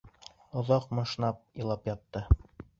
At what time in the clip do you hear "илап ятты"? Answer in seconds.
1.63-2.27